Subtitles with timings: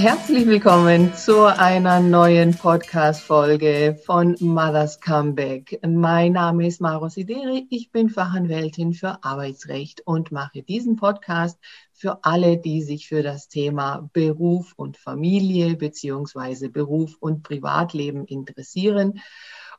[0.00, 5.80] Herzlich willkommen zu einer neuen Podcast-Folge von Mother's Comeback.
[5.84, 7.66] Mein Name ist Maro Sideri.
[7.68, 11.58] Ich bin Fachanwältin für Arbeitsrecht und mache diesen Podcast
[11.92, 19.20] für alle, die sich für das Thema Beruf und Familie beziehungsweise Beruf und Privatleben interessieren.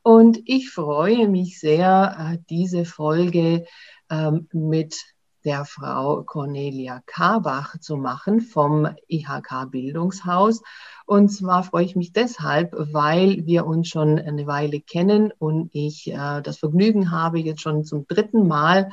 [0.04, 3.64] Und ich freue mich sehr, äh, diese Folge
[4.12, 4.98] ähm, mit
[5.50, 10.62] der Frau Cornelia Karbach zu machen vom IHK Bildungshaus.
[11.08, 16.12] Und zwar freue ich mich deshalb, weil wir uns schon eine Weile kennen und ich
[16.12, 18.92] äh, das Vergnügen habe, jetzt schon zum dritten Mal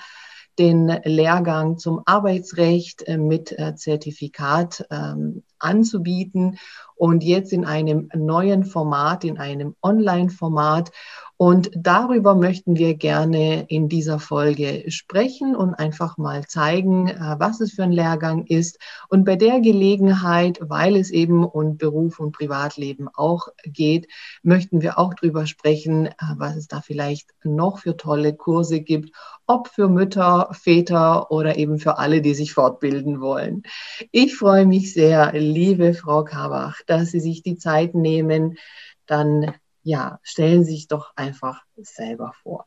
[0.59, 6.59] den Lehrgang zum Arbeitsrecht äh, mit äh, Zertifikat ähm, anzubieten
[6.96, 10.91] und jetzt in einem neuen Format, in einem Online-Format.
[11.38, 17.60] Und darüber möchten wir gerne in dieser Folge sprechen und einfach mal zeigen, äh, was
[17.60, 18.79] es für ein Lehrgang ist.
[19.10, 24.09] Und bei der Gelegenheit, weil es eben um Beruf und Privatleben auch geht,
[24.43, 29.15] möchten wir auch darüber sprechen, äh, was es da vielleicht noch für tolle Kurse gibt,
[29.46, 33.62] ob für Mütter, Väter oder eben für alle, die sich fortbilden wollen.
[34.10, 38.59] Ich freue mich sehr, liebe Frau Kabach, dass Sie sich die Zeit nehmen,
[39.06, 42.66] dann ja, stellen Sie sich doch einfach selber vor.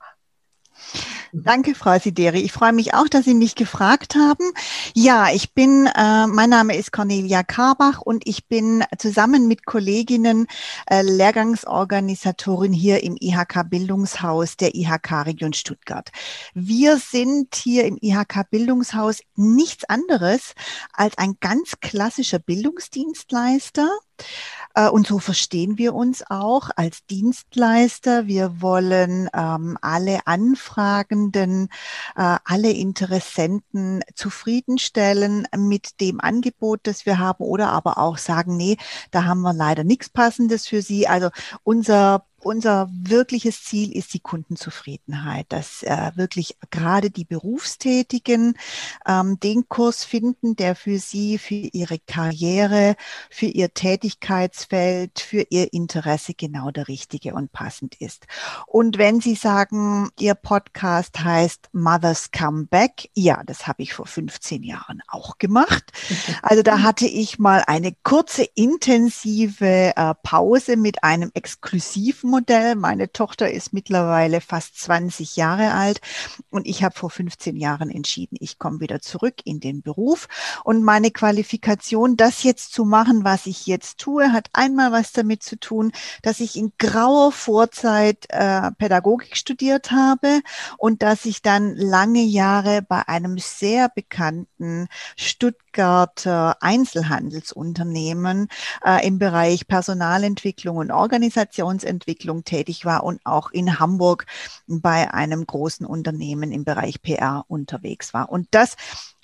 [1.31, 2.39] Danke, Frau Sideri.
[2.39, 4.51] Ich freue mich auch, dass Sie mich gefragt haben.
[4.95, 10.47] Ja, ich bin, äh, mein Name ist Cornelia Karbach und ich bin zusammen mit Kolleginnen
[10.89, 16.09] äh, Lehrgangsorganisatorin hier im IHK Bildungshaus der IHK Region Stuttgart.
[16.55, 20.53] Wir sind hier im IHK Bildungshaus nichts anderes
[20.93, 23.87] als ein ganz klassischer Bildungsdienstleister
[24.91, 28.27] und so verstehen wir uns auch als Dienstleister.
[28.27, 31.69] Wir wollen ähm, alle Anfragenden,
[32.15, 38.77] äh, alle Interessenten zufriedenstellen mit dem Angebot, das wir haben oder aber auch sagen, nee,
[39.11, 41.07] da haben wir leider nichts Passendes für Sie.
[41.07, 41.29] Also
[41.63, 48.55] unser unser wirkliches Ziel ist die Kundenzufriedenheit, dass äh, wirklich gerade die Berufstätigen
[49.07, 52.95] ähm, den Kurs finden, der für sie, für ihre Karriere,
[53.29, 58.25] für ihr Tätigkeitsfeld, für ihr Interesse genau der richtige und passend ist.
[58.67, 64.63] Und wenn Sie sagen, Ihr Podcast heißt Mother's Comeback, ja, das habe ich vor 15
[64.63, 65.91] Jahren auch gemacht.
[66.41, 72.75] Also da hatte ich mal eine kurze, intensive äh, Pause mit einem exklusiven Modell.
[72.75, 76.01] Meine Tochter ist mittlerweile fast 20 Jahre alt
[76.49, 80.27] und ich habe vor 15 Jahren entschieden, ich komme wieder zurück in den Beruf.
[80.63, 85.43] Und meine Qualifikation, das jetzt zu machen, was ich jetzt tue, hat einmal was damit
[85.43, 85.91] zu tun,
[86.21, 90.41] dass ich in grauer Vorzeit äh, Pädagogik studiert habe
[90.77, 98.47] und dass ich dann lange Jahre bei einem sehr bekannten Stuttgarter Einzelhandelsunternehmen
[98.85, 104.25] äh, im Bereich Personalentwicklung und Organisationsentwicklung Entwicklung tätig war und auch in Hamburg
[104.67, 108.29] bei einem großen Unternehmen im Bereich PR unterwegs war.
[108.29, 108.75] Und das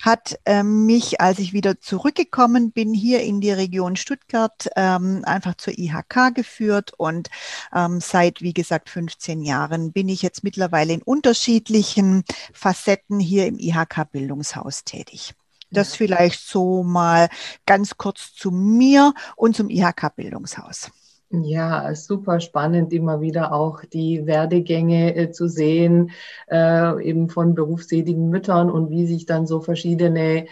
[0.02, 5.56] hat äh, mich, als ich wieder zurückgekommen bin, hier in die Region Stuttgart ähm, einfach
[5.56, 6.92] zur IHK geführt.
[6.96, 7.28] Und
[7.74, 12.24] ähm, seit, wie gesagt, 15 Jahren bin ich jetzt mittlerweile in unterschiedlichen
[12.54, 15.34] Facetten hier im IHK-Bildungshaus tätig.
[15.70, 17.28] Das vielleicht so mal
[17.66, 20.90] ganz kurz zu mir und zum IHK-Bildungshaus.
[21.30, 26.12] Ja, super spannend, immer wieder auch die Werdegänge äh, zu sehen,
[26.48, 30.46] äh, eben von berufstätigen Müttern und wie sich dann so verschiedene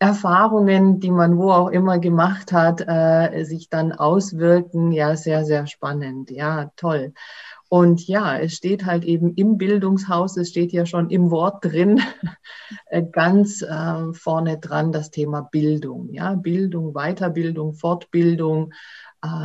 [0.00, 4.90] Erfahrungen, die man wo auch immer gemacht hat, äh, sich dann auswirken.
[4.90, 6.30] Ja, sehr, sehr spannend.
[6.30, 7.12] Ja, toll.
[7.68, 12.00] Und ja, es steht halt eben im Bildungshaus, es steht ja schon im Wort drin,
[12.86, 16.12] äh, ganz äh, vorne dran das Thema Bildung.
[16.12, 18.72] Ja, Bildung, Weiterbildung, Fortbildung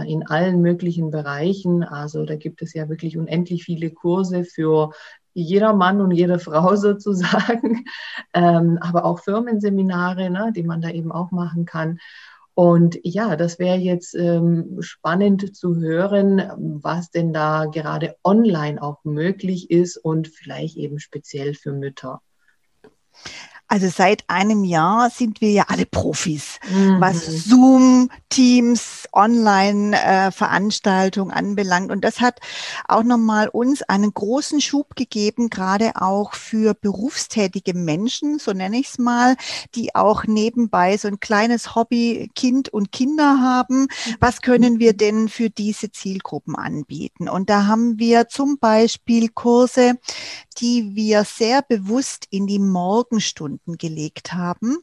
[0.07, 1.83] in allen möglichen Bereichen.
[1.83, 4.91] Also da gibt es ja wirklich unendlich viele Kurse für
[5.33, 7.85] jeder Mann und jede Frau sozusagen,
[8.33, 11.99] ähm, aber auch Firmenseminare, ne, die man da eben auch machen kann.
[12.53, 19.03] Und ja, das wäre jetzt ähm, spannend zu hören, was denn da gerade online auch
[19.05, 22.21] möglich ist und vielleicht eben speziell für Mütter.
[23.71, 26.99] Also seit einem Jahr sind wir ja alle Profis, mhm.
[26.99, 31.89] was Zoom, Teams, Online-Veranstaltungen anbelangt.
[31.89, 32.41] Und das hat
[32.89, 38.89] auch nochmal uns einen großen Schub gegeben, gerade auch für berufstätige Menschen, so nenne ich
[38.89, 39.37] es mal,
[39.73, 43.87] die auch nebenbei so ein kleines Hobby Kind und Kinder haben.
[44.19, 47.29] Was können wir denn für diese Zielgruppen anbieten?
[47.29, 49.93] Und da haben wir zum Beispiel Kurse,
[50.57, 54.77] die wir sehr bewusst in die Morgenstunden Schwerpunkten gelegt haben,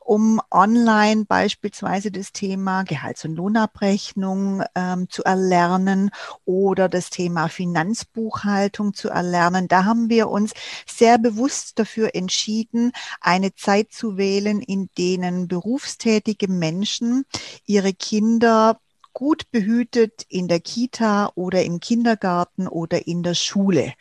[0.00, 6.10] um online beispielsweise das Thema Gehalts- und Lohnabrechnung ähm, zu erlernen
[6.44, 9.68] oder das Thema Finanzbuchhaltung zu erlernen.
[9.68, 10.52] Da haben wir uns
[10.86, 17.24] sehr bewusst dafür entschieden, eine Zeit zu wählen, in denen berufstätige Menschen
[17.66, 18.78] ihre Kinder
[19.20, 23.92] gut behütet in der Kita oder im Kindergarten oder in der Schule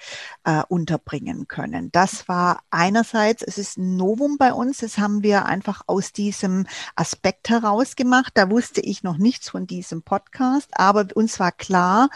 [0.45, 1.91] äh, unterbringen können.
[1.91, 6.67] Das war einerseits, es ist ein Novum bei uns, das haben wir einfach aus diesem
[6.95, 8.31] Aspekt heraus gemacht.
[8.35, 12.09] Da wusste ich noch nichts von diesem Podcast, aber uns war klar,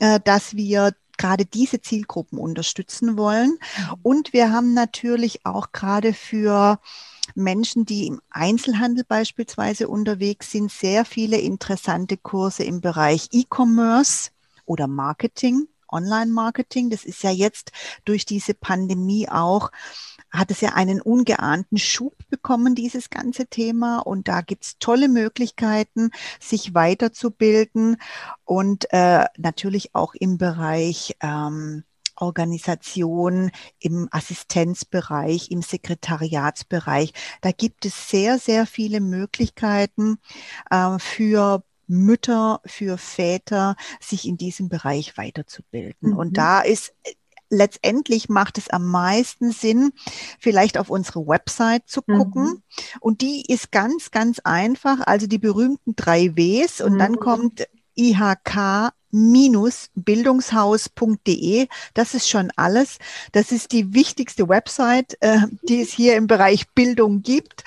[0.00, 3.58] äh, dass wir gerade diese Zielgruppen unterstützen wollen.
[3.76, 3.94] Mhm.
[4.02, 6.78] Und wir haben natürlich auch gerade für
[7.34, 14.30] Menschen, die im Einzelhandel beispielsweise unterwegs sind, sehr viele interessante Kurse im Bereich E-Commerce
[14.66, 16.90] oder Marketing, Online-Marketing.
[16.90, 17.72] Das ist ja jetzt
[18.04, 19.70] durch diese Pandemie auch
[20.32, 23.98] hat es ja einen ungeahnten Schub bekommen, dieses ganze Thema.
[23.98, 26.10] Und da gibt's tolle Möglichkeiten,
[26.40, 27.98] sich weiterzubilden
[28.44, 31.84] und äh, natürlich auch im Bereich ähm,
[32.16, 37.12] Organisation, im Assistenzbereich, im Sekretariatsbereich.
[37.40, 40.18] Da gibt es sehr, sehr viele Möglichkeiten
[40.70, 46.10] äh, für Mütter, für Väter, sich in diesem Bereich weiterzubilden.
[46.10, 46.16] Mhm.
[46.16, 46.92] Und da ist
[47.52, 49.92] letztendlich macht es am meisten Sinn,
[50.40, 52.44] vielleicht auf unsere Website zu gucken.
[52.44, 52.62] Mhm.
[53.00, 55.00] Und die ist ganz, ganz einfach.
[55.06, 56.80] Also die berühmten drei Ws.
[56.80, 56.98] Und mhm.
[56.98, 61.68] dann kommt IHK bildungshaus.de.
[61.94, 62.98] Das ist schon alles.
[63.32, 67.64] Das ist die wichtigste Website, äh, die es hier im Bereich Bildung gibt.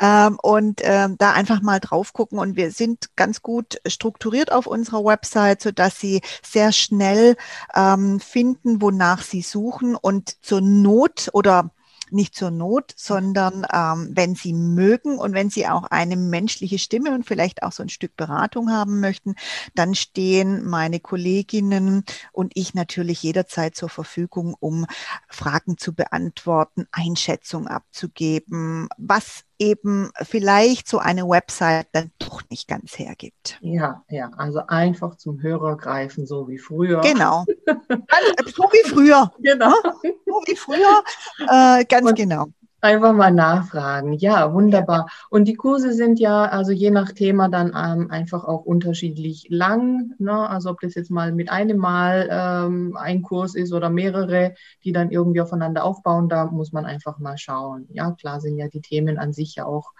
[0.00, 2.38] Ähm, und ähm, da einfach mal drauf gucken.
[2.38, 7.36] Und wir sind ganz gut strukturiert auf unserer Website, so dass Sie sehr schnell
[7.74, 11.70] ähm, finden, wonach Sie suchen und zur Not oder
[12.10, 17.14] nicht zur Not, sondern ähm, wenn Sie mögen und wenn Sie auch eine menschliche Stimme
[17.14, 19.34] und vielleicht auch so ein Stück Beratung haben möchten,
[19.74, 24.86] dann stehen meine Kolleginnen und ich natürlich jederzeit zur Verfügung, um
[25.28, 32.98] Fragen zu beantworten, Einschätzung abzugeben, was eben vielleicht so eine Website dann doch nicht ganz
[32.98, 33.58] hergibt.
[33.60, 37.00] Ja, ja, also einfach zum Hörer greifen, so wie früher.
[37.00, 37.44] Genau.
[37.66, 39.32] so wie früher.
[39.40, 39.74] Genau.
[40.02, 41.02] So wie früher,
[41.48, 42.46] äh, ganz Und genau.
[42.80, 44.12] Einfach mal nachfragen.
[44.12, 45.08] Ja, wunderbar.
[45.30, 50.14] Und die Kurse sind ja, also je nach Thema dann ähm, einfach auch unterschiedlich lang.
[50.18, 50.48] Ne?
[50.48, 54.54] Also ob das jetzt mal mit einem Mal ähm, ein Kurs ist oder mehrere,
[54.84, 57.88] die dann irgendwie aufeinander aufbauen, da muss man einfach mal schauen.
[57.90, 59.92] Ja, klar sind ja die Themen an sich ja auch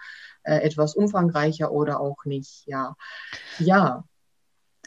[0.43, 2.65] äh, etwas umfangreicher oder auch nicht.
[2.65, 2.95] Ja,
[3.57, 4.05] ja.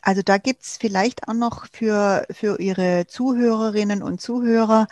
[0.03, 4.89] Also da gibt's vielleicht auch noch für, für Ihre Zuhörerinnen und Zuhörer,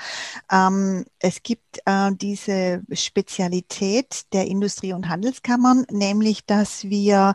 [0.51, 7.35] ähm, es gibt äh, diese Spezialität der Industrie- und Handelskammern, nämlich dass wir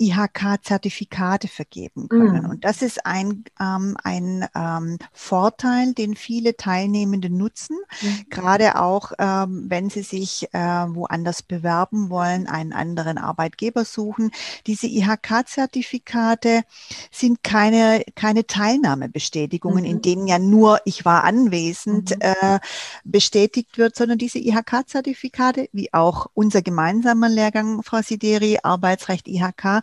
[0.00, 2.46] IHK-Zertifikate vergeben können.
[2.46, 2.50] Mm.
[2.50, 8.30] Und das ist ein, ähm, ein ähm, Vorteil, den viele Teilnehmende nutzen, mm.
[8.30, 14.30] gerade auch, ähm, wenn sie sich äh, woanders bewerben wollen, einen anderen Arbeitgeber suchen.
[14.66, 16.62] Diese IHK-Zertifikate
[17.10, 19.86] sind keine, keine Teilnahmebestätigungen, mm.
[19.86, 20.02] in mhm.
[20.02, 22.20] denen ja nur ich war anwesend mhm.
[22.20, 22.58] äh,
[23.04, 29.82] bestätigt wird, sondern diese IHK-Zertifikate, wie auch unser gemeinsamer Lehrgang, Frau Sideri, Arbeitsrecht IHK,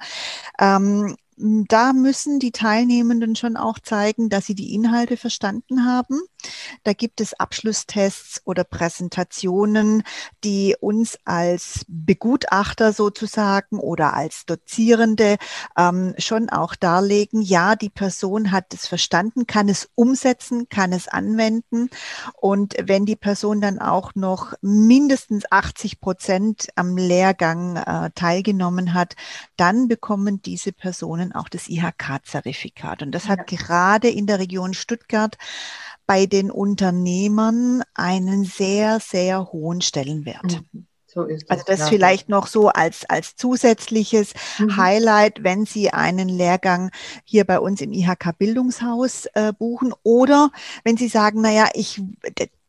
[0.60, 6.20] ähm, da müssen die Teilnehmenden schon auch zeigen, dass sie die Inhalte verstanden haben.
[6.84, 10.02] Da gibt es Abschlusstests oder Präsentationen,
[10.44, 15.38] die uns als Begutachter sozusagen oder als Dozierende
[15.78, 21.08] ähm, schon auch darlegen, ja, die Person hat es verstanden, kann es umsetzen, kann es
[21.08, 21.90] anwenden.
[22.34, 29.16] Und wenn die Person dann auch noch mindestens 80 Prozent am Lehrgang äh, teilgenommen hat,
[29.56, 33.02] dann bekommen diese Personen Unternehmen auch das IHK-Zertifikat.
[33.02, 35.38] Und das hat gerade in der Region Stuttgart
[36.06, 40.62] bei den Unternehmern einen sehr, sehr hohen Stellenwert.
[40.74, 40.86] Mhm.
[41.10, 41.86] So ist also das ja.
[41.88, 44.78] vielleicht noch so als, als zusätzliches mhm.
[44.78, 46.92] Highlight, wenn Sie einen Lehrgang
[47.24, 50.52] hier bei uns im IHK Bildungshaus äh, buchen oder
[50.84, 52.02] wenn Sie sagen, naja, ich,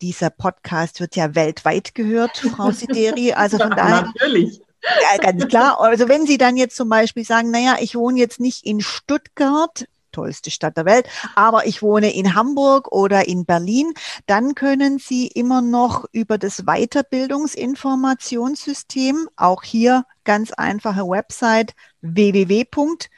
[0.01, 4.03] dieser Podcast wird ja weltweit gehört, Frau Sideri, also von daher.
[4.03, 4.63] Natürlich.
[4.83, 5.81] Ja, ganz klar.
[5.81, 9.87] Also wenn Sie dann jetzt zum Beispiel sagen, naja, ich wohne jetzt nicht in Stuttgart,
[10.13, 13.93] tollste Stadt der Welt, aber ich wohne in Hamburg oder in Berlin,
[14.27, 23.09] dann können Sie immer noch über das Weiterbildungsinformationssystem, auch hier ganz einfache Website www.bis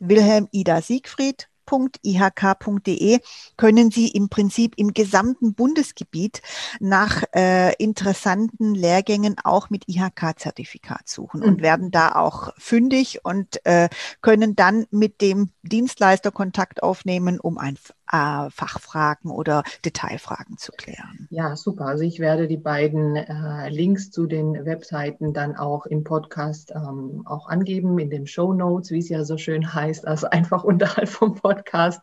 [0.00, 3.20] Wilhelm Ida Siegfried www.ihk.de
[3.56, 6.42] können Sie im Prinzip im gesamten Bundesgebiet
[6.80, 11.62] nach äh, interessanten Lehrgängen auch mit IHK-Zertifikat suchen und mhm.
[11.62, 13.88] werden da auch fündig und äh,
[14.20, 17.76] können dann mit dem Dienstleister Kontakt aufnehmen, um ein
[18.10, 21.26] äh, Fachfragen oder Detailfragen zu klären.
[21.30, 21.86] Ja, super.
[21.86, 27.22] Also ich werde die beiden äh, Links zu den Webseiten dann auch im Podcast ähm,
[27.26, 31.08] auch angeben, in den Show Notes, wie es ja so schön heißt, also einfach unterhalb
[31.08, 32.00] vom Podcast,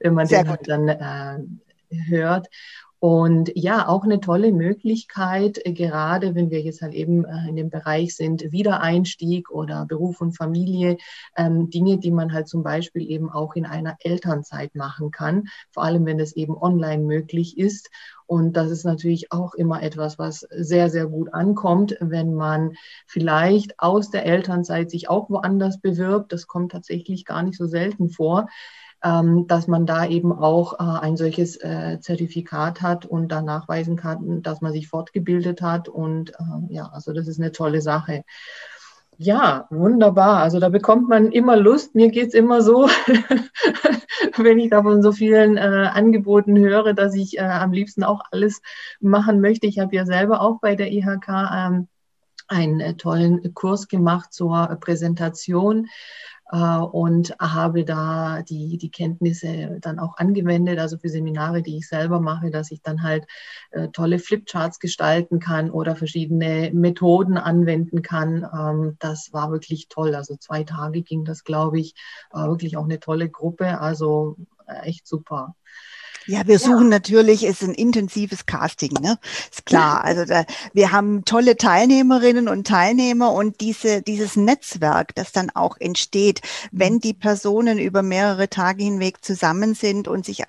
[0.00, 1.38] wenn man Sehr den halt dann äh,
[2.08, 2.48] hört.
[3.00, 7.54] Und ja, auch eine tolle Möglichkeit, äh, gerade wenn wir jetzt halt eben äh, in
[7.54, 10.96] dem Bereich sind, Wiedereinstieg oder Beruf und Familie,
[11.36, 15.84] ähm, Dinge, die man halt zum Beispiel eben auch in einer Elternzeit machen kann, vor
[15.84, 17.88] allem wenn es eben online möglich ist.
[18.26, 22.72] Und das ist natürlich auch immer etwas, was sehr, sehr gut ankommt, wenn man
[23.06, 26.32] vielleicht aus der Elternzeit sich auch woanders bewirbt.
[26.32, 28.48] Das kommt tatsächlich gar nicht so selten vor
[29.00, 34.42] dass man da eben auch äh, ein solches äh, Zertifikat hat und dann nachweisen kann,
[34.42, 35.88] dass man sich fortgebildet hat.
[35.88, 38.24] Und äh, ja, also das ist eine tolle Sache.
[39.20, 40.38] Ja, wunderbar.
[40.42, 41.96] Also da bekommt man immer Lust.
[41.96, 42.88] Mir geht's immer so,
[44.36, 48.62] wenn ich davon so vielen äh, Angeboten höre, dass ich äh, am liebsten auch alles
[49.00, 49.66] machen möchte.
[49.66, 51.88] Ich habe ja selber auch bei der IHK ähm,
[52.46, 55.88] einen äh, tollen Kurs gemacht zur Präsentation
[56.56, 62.20] und habe da die, die Kenntnisse dann auch angewendet, also für Seminare, die ich selber
[62.20, 63.26] mache, dass ich dann halt
[63.70, 68.46] äh, tolle Flipcharts gestalten kann oder verschiedene Methoden anwenden kann.
[68.52, 70.14] Ähm, das war wirklich toll.
[70.14, 71.94] Also zwei Tage ging das, glaube ich,
[72.30, 73.80] war wirklich auch eine tolle Gruppe.
[73.80, 74.36] Also
[74.66, 75.54] äh, echt super.
[76.28, 76.98] Ja, wir suchen ja.
[76.98, 79.18] natürlich, ist ein intensives Casting, ne?
[79.50, 80.04] Ist klar.
[80.04, 80.44] Also da,
[80.74, 86.96] wir haben tolle Teilnehmerinnen und Teilnehmer und diese, dieses Netzwerk, das dann auch entsteht, wenn
[86.96, 87.00] mhm.
[87.00, 90.44] die Personen über mehrere Tage hinweg zusammen sind und sich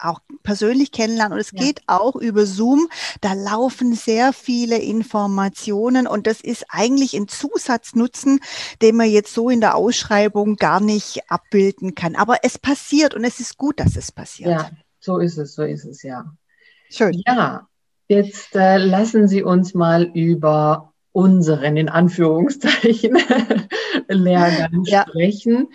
[0.00, 1.34] auch persönlich kennenlernen.
[1.34, 1.62] Und es ja.
[1.62, 2.88] geht auch über Zoom.
[3.20, 8.40] Da laufen sehr viele Informationen und das ist eigentlich ein Zusatznutzen,
[8.82, 12.16] den man jetzt so in der Ausschreibung gar nicht abbilden kann.
[12.16, 14.50] Aber es passiert und es ist gut, dass es passiert.
[14.50, 14.70] Ja.
[15.00, 16.32] So ist es, so ist es, ja.
[16.90, 17.22] Schön.
[17.26, 17.66] Ja,
[18.08, 23.16] jetzt äh, lassen Sie uns mal über unseren, in Anführungszeichen,
[24.08, 25.04] Lehrgang ja.
[25.08, 25.68] sprechen.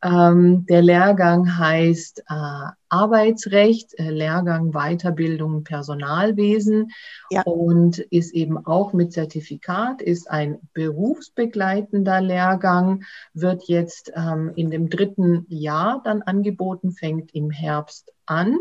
[0.00, 6.92] Ähm, der Lehrgang heißt äh, Arbeitsrecht, äh, Lehrgang Weiterbildung Personalwesen
[7.30, 7.42] ja.
[7.42, 13.02] und ist eben auch mit Zertifikat, ist ein berufsbegleitender Lehrgang,
[13.34, 18.58] wird jetzt ähm, in dem dritten Jahr dann angeboten, fängt im Herbst an.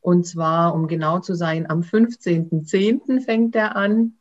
[0.00, 3.20] Und zwar, um genau zu sein, am 15.10.
[3.20, 4.14] fängt er an.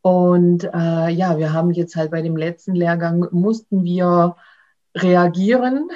[0.00, 4.36] Und äh, ja, wir haben jetzt halt bei dem letzten Lehrgang mussten wir
[4.96, 5.88] reagieren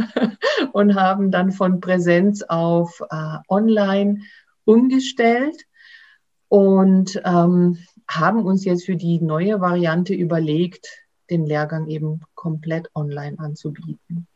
[0.72, 4.20] und haben dann von Präsenz auf äh, Online
[4.64, 5.64] umgestellt
[6.48, 10.88] und ähm, haben uns jetzt für die neue Variante überlegt,
[11.30, 14.26] den Lehrgang eben komplett online anzubieten.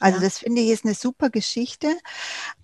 [0.00, 0.24] Also ja.
[0.24, 1.88] das finde ich ist eine super Geschichte.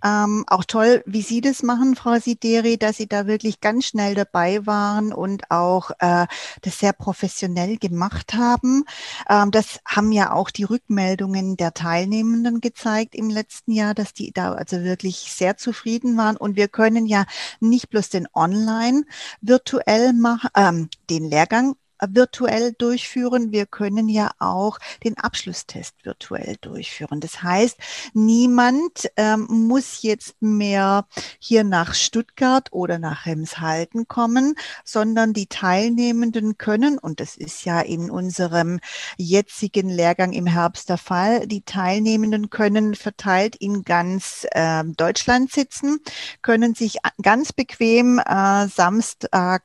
[0.03, 4.15] Ähm, auch toll, wie Sie das machen, Frau Sideri, dass Sie da wirklich ganz schnell
[4.15, 6.27] dabei waren und auch äh,
[6.63, 8.85] das sehr professionell gemacht haben.
[9.29, 14.33] Ähm, das haben ja auch die Rückmeldungen der Teilnehmenden gezeigt im letzten Jahr, dass die
[14.33, 16.37] da also wirklich sehr zufrieden waren.
[16.37, 17.27] Und wir können ja
[17.61, 19.05] nicht bloß den Online
[19.41, 23.53] virtuell machen, ähm, den Lehrgang virtuell durchführen.
[23.53, 27.21] Wir können ja auch den Abschlusstest virtuell durchführen.
[27.21, 27.79] Das heißt,
[28.13, 31.07] niemand ähm, muss jetzt mehr
[31.39, 37.81] hier nach Stuttgart oder nach Remshalden kommen, sondern die Teilnehmenden können, und das ist ja
[37.81, 38.81] in unserem
[39.17, 46.01] jetzigen Lehrgang im Herbst der Fall, die Teilnehmenden können verteilt in ganz äh, Deutschland sitzen,
[46.43, 49.63] können sich ganz bequem äh, Samstag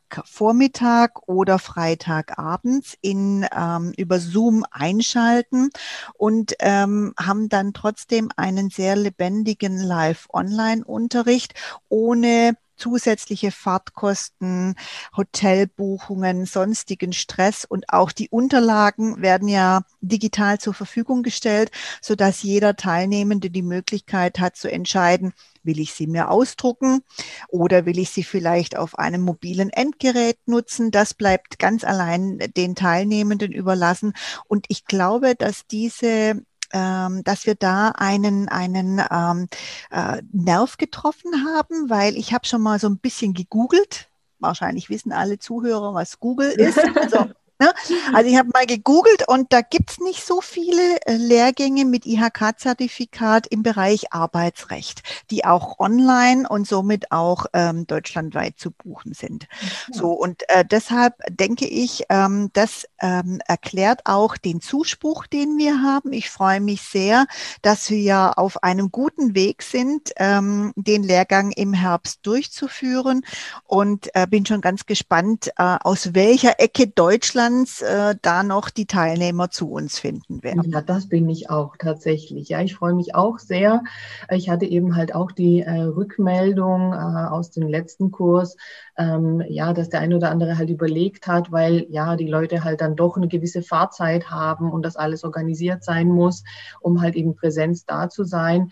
[1.27, 5.69] oder Freitag Freitagabends in, ähm, über Zoom einschalten
[6.13, 11.53] und ähm, haben dann trotzdem einen sehr lebendigen Live-Online-Unterricht
[11.89, 14.75] ohne zusätzliche Fahrtkosten,
[15.15, 21.71] Hotelbuchungen, sonstigen Stress und auch die Unterlagen werden ja digital zur Verfügung gestellt,
[22.01, 25.33] so dass jeder Teilnehmende die Möglichkeit hat zu entscheiden,
[25.63, 27.01] will ich sie mir ausdrucken
[27.47, 30.89] oder will ich sie vielleicht auf einem mobilen Endgerät nutzen?
[30.89, 34.13] Das bleibt ganz allein den Teilnehmenden überlassen.
[34.47, 36.41] Und ich glaube, dass diese
[36.73, 39.47] ähm, dass wir da einen, einen ähm,
[39.91, 44.07] äh, Nerv getroffen haben, weil ich habe schon mal so ein bisschen gegoogelt.
[44.39, 46.79] Wahrscheinlich wissen alle Zuhörer, was Google ist.
[46.95, 47.29] Also
[47.61, 47.71] Ne?
[48.11, 52.07] Also ich habe mal gegoogelt und da gibt es nicht so viele äh, Lehrgänge mit
[52.07, 59.47] IHK-Zertifikat im Bereich Arbeitsrecht, die auch online und somit auch ähm, deutschlandweit zu buchen sind.
[59.61, 59.93] Ja.
[59.93, 65.83] So und äh, deshalb denke ich, ähm, das ähm, erklärt auch den Zuspruch, den wir
[65.83, 66.13] haben.
[66.13, 67.27] Ich freue mich sehr,
[67.61, 73.23] dass wir auf einem guten Weg sind, ähm, den Lehrgang im Herbst durchzuführen
[73.65, 78.69] und äh, bin schon ganz gespannt, äh, aus welcher Ecke Deutschland Distanz äh, da noch
[78.69, 80.71] die Teilnehmer zu uns finden werden.
[80.71, 82.49] Ja, das bin ich auch tatsächlich.
[82.49, 83.83] Ja, ich freue mich auch sehr.
[84.29, 88.55] Ich hatte eben halt auch die äh, Rückmeldung äh, aus dem letzten Kurs,
[88.97, 92.81] ähm, ja, dass der eine oder andere halt überlegt hat, weil ja die Leute halt
[92.81, 96.43] dann doch eine gewisse Fahrzeit haben und das alles organisiert sein muss,
[96.79, 98.71] um halt eben Präsenz da zu sein.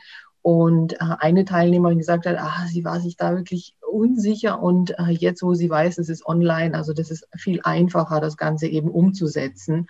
[0.50, 5.12] Und äh, eine Teilnehmerin gesagt hat, ah, sie war sich da wirklich unsicher und äh,
[5.12, 8.89] jetzt, wo sie weiß, es ist online, also das ist viel einfacher, das Ganze eben
[8.89, 9.86] umzusetzen.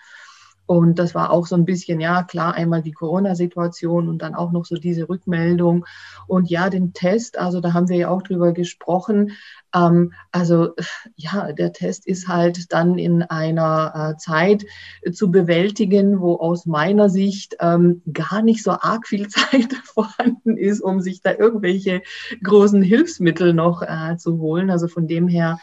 [0.69, 4.51] Und das war auch so ein bisschen, ja, klar, einmal die Corona-Situation und dann auch
[4.51, 5.87] noch so diese Rückmeldung.
[6.27, 9.31] Und ja, den Test, also da haben wir ja auch drüber gesprochen.
[9.73, 10.75] Ähm, also
[11.15, 14.63] ja, der Test ist halt dann in einer äh, Zeit
[15.11, 20.81] zu bewältigen, wo aus meiner Sicht ähm, gar nicht so arg viel Zeit vorhanden ist,
[20.81, 22.03] um sich da irgendwelche
[22.43, 24.69] großen Hilfsmittel noch äh, zu holen.
[24.69, 25.57] Also von dem her,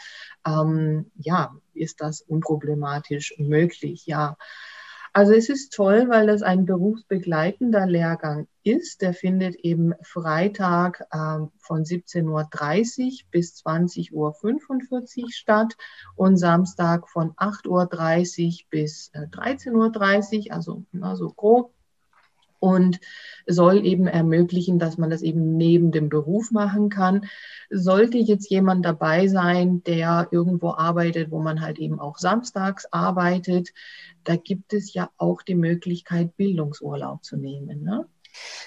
[0.45, 4.35] ähm, ja, ist das unproblematisch möglich, ja.
[5.13, 9.01] Also es ist toll, weil das ein berufsbegleitender Lehrgang ist.
[9.01, 15.75] Der findet eben Freitag äh, von 17.30 Uhr bis 20.45 Uhr statt
[16.15, 21.73] und Samstag von 8.30 Uhr bis äh, 13.30 Uhr, also na, so grob
[22.67, 22.99] und
[23.47, 27.25] soll eben ermöglichen, dass man das eben neben dem Beruf machen kann.
[27.69, 33.69] Sollte jetzt jemand dabei sein, der irgendwo arbeitet, wo man halt eben auch samstags arbeitet,
[34.23, 37.83] da gibt es ja auch die Möglichkeit, Bildungsurlaub zu nehmen.
[37.83, 38.05] Ne?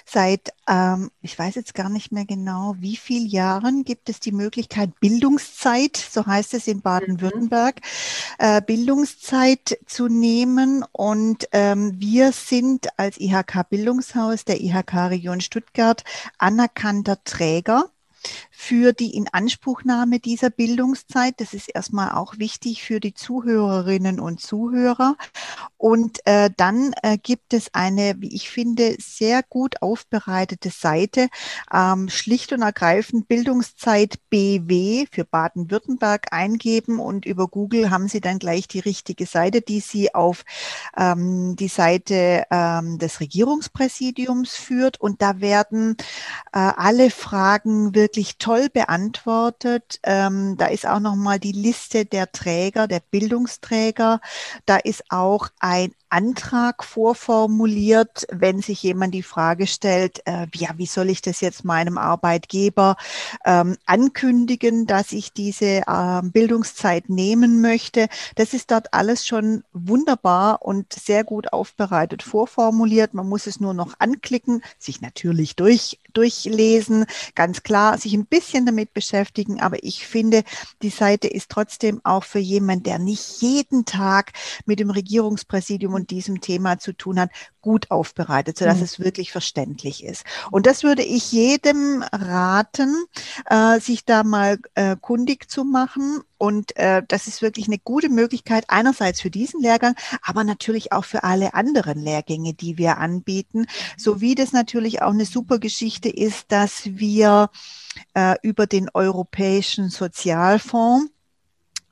[0.05, 4.31] Seit, ähm, ich weiß jetzt gar nicht mehr genau, wie viele Jahren gibt es die
[4.31, 8.45] Möglichkeit, Bildungszeit, so heißt es in Baden-Württemberg, mhm.
[8.45, 10.83] äh, Bildungszeit zu nehmen.
[10.91, 16.03] Und ähm, wir sind als IHK Bildungshaus der IHK Region Stuttgart
[16.37, 17.89] anerkannter Träger
[18.63, 21.33] für die Inanspruchnahme dieser Bildungszeit.
[21.41, 25.15] Das ist erstmal auch wichtig für die Zuhörerinnen und Zuhörer.
[25.77, 31.29] Und äh, dann äh, gibt es eine, wie ich finde, sehr gut aufbereitete Seite,
[31.73, 38.37] ähm, schlicht und ergreifend Bildungszeit BW für Baden-Württemberg eingeben und über Google haben Sie dann
[38.37, 40.45] gleich die richtige Seite, die Sie auf
[40.95, 45.01] ähm, die Seite ähm, des Regierungspräsidiums führt.
[45.01, 45.97] Und da werden
[46.53, 50.01] äh, alle Fragen wirklich toll toll beantwortet.
[50.03, 54.19] Ähm, da ist auch nochmal die Liste der Träger, der Bildungsträger.
[54.65, 60.85] Da ist auch ein Antrag vorformuliert, wenn sich jemand die Frage stellt, äh, ja, wie
[60.85, 62.97] soll ich das jetzt meinem Arbeitgeber
[63.45, 68.09] ähm, ankündigen, dass ich diese äh, Bildungszeit nehmen möchte.
[68.35, 73.13] Das ist dort alles schon wunderbar und sehr gut aufbereitet vorformuliert.
[73.13, 78.65] Man muss es nur noch anklicken, sich natürlich durch, durchlesen, ganz klar, sich ein bisschen
[78.65, 79.61] damit beschäftigen.
[79.61, 80.43] Aber ich finde,
[80.81, 84.33] die Seite ist trotzdem auch für jemanden, der nicht jeden Tag
[84.65, 87.29] mit dem Regierungspräsidium und diesem Thema zu tun hat,
[87.61, 88.83] gut aufbereitet, sodass mhm.
[88.83, 90.23] es wirklich verständlich ist.
[90.51, 93.05] Und das würde ich jedem raten,
[93.49, 96.21] äh, sich da mal äh, kundig zu machen.
[96.37, 101.05] Und äh, das ist wirklich eine gute Möglichkeit, einerseits für diesen Lehrgang, aber natürlich auch
[101.05, 103.67] für alle anderen Lehrgänge, die wir anbieten.
[103.97, 107.49] Sowie das natürlich auch eine super Geschichte ist, dass wir
[108.13, 111.11] äh, über den Europäischen Sozialfonds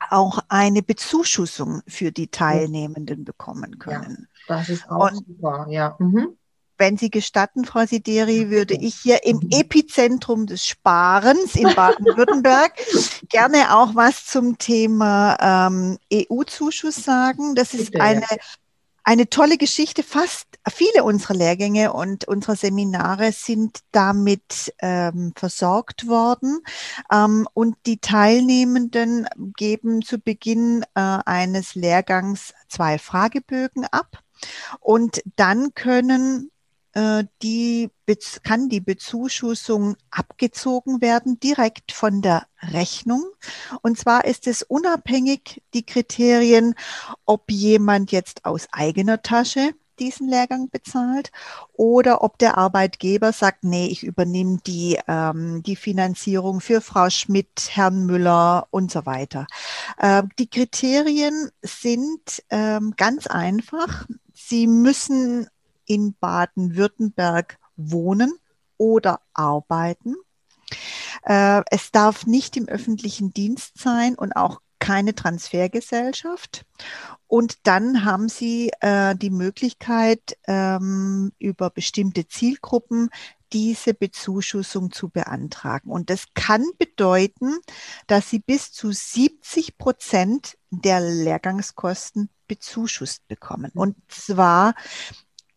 [0.09, 4.27] auch eine Bezuschussung für die Teilnehmenden bekommen können.
[4.49, 5.95] Das ist auch Und super, ja.
[5.99, 6.35] Mhm.
[6.77, 9.49] Wenn Sie gestatten, Frau Sideri, würde ich hier im mhm.
[9.51, 12.73] Epizentrum des Sparens in Baden-Württemberg
[13.29, 17.53] gerne auch was zum Thema ähm, EU-Zuschuss sagen.
[17.53, 18.37] Das ist Bitte, eine ja
[19.09, 20.03] eine tolle Geschichte.
[20.03, 26.59] Fast viele unserer Lehrgänge und unserer Seminare sind damit ähm, versorgt worden.
[27.11, 34.19] Ähm, und die Teilnehmenden geben zu Beginn äh, eines Lehrgangs zwei Fragebögen ab.
[34.79, 36.51] Und dann können
[36.93, 37.89] äh, die
[38.43, 43.23] kann die Bezuschussung abgezogen werden direkt von der Rechnung.
[43.81, 46.73] Und zwar ist es unabhängig die Kriterien,
[47.25, 51.31] ob jemand jetzt aus eigener Tasche diesen Lehrgang bezahlt
[51.73, 57.69] oder ob der Arbeitgeber sagt, nee, ich übernehme die, ähm, die Finanzierung für Frau Schmidt,
[57.71, 59.45] Herrn Müller und so weiter.
[59.97, 64.05] Äh, die Kriterien sind ähm, ganz einfach.
[64.49, 65.47] Sie müssen
[65.85, 68.33] in Baden-Württemberg wohnen
[68.77, 70.15] oder arbeiten.
[71.23, 76.65] Äh, es darf nicht im öffentlichen Dienst sein und auch keine Transfergesellschaft.
[77.27, 83.11] Und dann haben Sie äh, die Möglichkeit, ähm, über bestimmte Zielgruppen
[83.53, 85.91] diese Bezuschussung zu beantragen.
[85.91, 87.59] Und das kann bedeuten,
[88.07, 93.71] dass Sie bis zu 70 Prozent der Lehrgangskosten bezuschusst bekommen.
[93.73, 94.73] Und zwar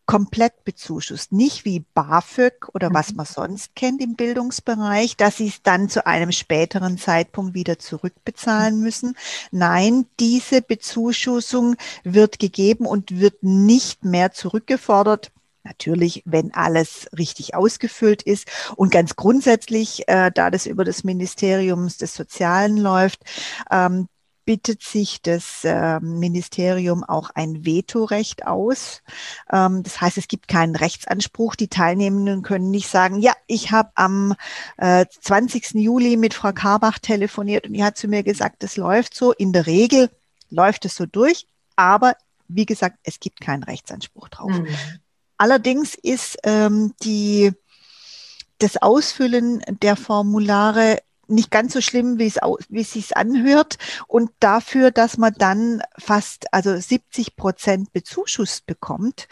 [0.06, 1.32] komplett bezuschusst.
[1.32, 3.16] Nicht wie BAföG oder was mhm.
[3.16, 8.76] man sonst kennt im Bildungsbereich, dass sie es dann zu einem späteren Zeitpunkt wieder zurückbezahlen
[8.76, 8.82] mhm.
[8.82, 9.16] müssen.
[9.52, 15.30] Nein, diese Bezuschussung wird gegeben und wird nicht mehr zurückgefordert.
[15.64, 18.48] Natürlich, wenn alles richtig ausgefüllt ist.
[18.74, 23.20] Und ganz grundsätzlich, äh, da das über das Ministerium des Sozialen läuft,
[23.70, 24.08] ähm,
[24.44, 29.02] bittet sich das äh, Ministerium auch ein Vetorecht aus.
[29.50, 31.54] Ähm, das heißt, es gibt keinen Rechtsanspruch.
[31.54, 34.34] Die Teilnehmenden können nicht sagen, ja, ich habe am
[34.76, 35.74] äh, 20.
[35.74, 39.32] Juli mit Frau Karbach telefoniert und die hat zu mir gesagt, das läuft so.
[39.32, 40.10] In der Regel
[40.50, 42.14] läuft es so durch, aber
[42.48, 44.50] wie gesagt, es gibt keinen Rechtsanspruch drauf.
[44.50, 44.68] Mhm.
[45.38, 47.52] Allerdings ist ähm, die
[48.58, 50.98] das Ausfüllen der Formulare
[51.34, 53.78] nicht ganz so schlimm, wie es, wie es sich anhört.
[54.06, 59.28] Und dafür, dass man dann fast, also 70 Prozent bezuschusst bekommt,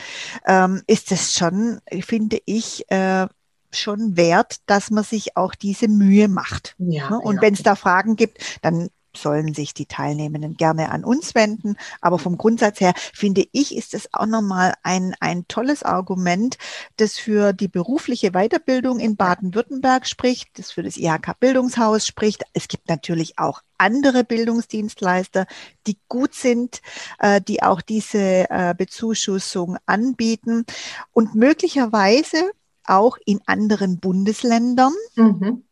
[0.47, 3.27] ähm, ist es schon, finde ich, äh,
[3.73, 6.75] schon wert, dass man sich auch diese Mühe macht.
[6.79, 7.19] Ja, ne?
[7.21, 7.43] Und ja.
[7.43, 11.77] wenn es da Fragen gibt, dann sollen sich die Teilnehmenden gerne an uns wenden.
[12.01, 16.59] Aber vom Grundsatz her finde ich, ist es auch nochmal ein, ein tolles Argument,
[16.97, 22.45] das für die berufliche Weiterbildung in Baden-Württemberg spricht, das für das IHK Bildungshaus spricht.
[22.53, 25.47] Es gibt natürlich auch andere Bildungsdienstleister,
[25.87, 26.83] die gut sind,
[27.19, 30.65] äh, die auch diese äh, Bezuschussung anbieten
[31.13, 32.51] und möglicherweise
[32.85, 34.93] auch in anderen Bundesländern.
[35.15, 35.65] Mhm.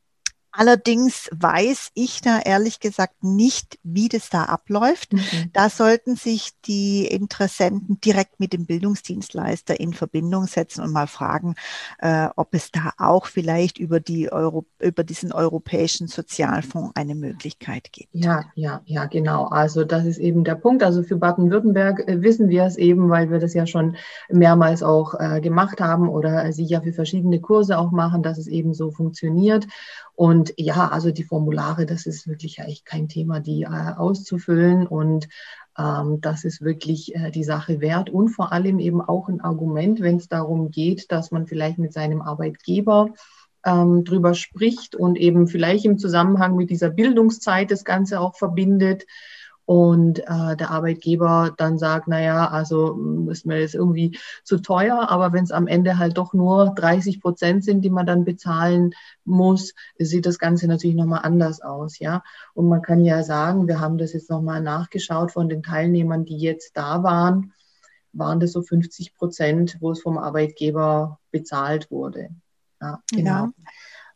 [0.58, 5.12] Allerdings weiß ich da ehrlich gesagt nicht, wie das da abläuft.
[5.12, 5.20] Mhm.
[5.52, 11.54] Da sollten sich die Interessenten direkt mit dem Bildungsdienstleister in Verbindung setzen und mal fragen,
[12.00, 17.92] äh, ob es da auch vielleicht über, die Euro, über diesen europäischen Sozialfonds eine Möglichkeit
[17.92, 18.08] gibt.
[18.12, 19.44] Ja, ja, ja, genau.
[19.44, 20.82] Also das ist eben der Punkt.
[20.82, 23.94] Also für Baden-Württemberg äh, wissen wir es eben, weil wir das ja schon
[24.28, 28.48] mehrmals auch äh, gemacht haben oder Sie ja für verschiedene Kurse auch machen, dass es
[28.48, 29.68] eben so funktioniert.
[30.18, 34.84] Und ja, also die Formulare, das ist wirklich eigentlich kein Thema, die äh, auszufüllen.
[34.84, 35.28] Und
[35.78, 40.00] ähm, das ist wirklich äh, die Sache wert und vor allem eben auch ein Argument,
[40.00, 43.10] wenn es darum geht, dass man vielleicht mit seinem Arbeitgeber
[43.64, 49.06] ähm, drüber spricht und eben vielleicht im Zusammenhang mit dieser Bildungszeit das Ganze auch verbindet
[49.68, 55.10] und äh, der Arbeitgeber dann sagt, naja, also hm, ist mir jetzt irgendwie zu teuer,
[55.10, 58.94] aber wenn es am Ende halt doch nur 30 Prozent sind, die man dann bezahlen
[59.26, 62.22] muss, sieht das Ganze natürlich nochmal anders aus, ja.
[62.54, 66.38] Und man kann ja sagen, wir haben das jetzt nochmal nachgeschaut von den Teilnehmern, die
[66.38, 67.52] jetzt da waren,
[68.14, 72.30] waren das so 50 Prozent, wo es vom Arbeitgeber bezahlt wurde.
[72.80, 73.30] Ja, genau.
[73.30, 73.52] Ja.